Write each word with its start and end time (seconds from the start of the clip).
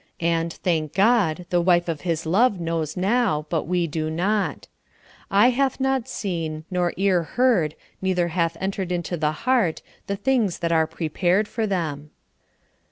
And, 0.23 0.51
thank 0.51 0.95
God, 0.95 1.45
the 1.51 1.61
wife 1.61 1.87
of 1.87 2.01
his 2.01 2.25
love 2.25 2.59
knows 2.59 2.97
now, 2.97 3.45
but 3.51 3.65
we 3.65 3.85
do 3.85 4.09
not. 4.09 4.67
"Eye 5.29 5.51
hath 5.51 5.79
not 5.79 6.07
seen, 6.07 6.65
nor 6.71 6.91
ear 6.97 7.21
heard, 7.21 7.75
neither 8.01 8.29
hath 8.29 8.57
entered 8.59 8.91
into 8.91 9.15
the 9.15 9.31
heart, 9.45 9.83
the 10.07 10.15
things 10.15 10.57
that 10.57 10.71
are 10.71 10.87
prepared" 10.87 11.47
for 11.47 11.67
them. 11.67 12.09